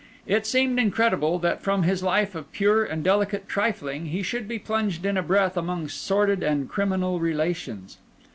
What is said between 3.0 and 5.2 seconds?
delicate trifling, he should be plunged in